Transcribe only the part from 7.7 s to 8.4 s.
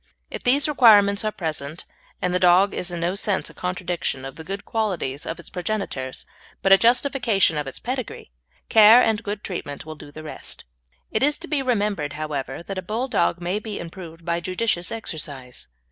pedigree,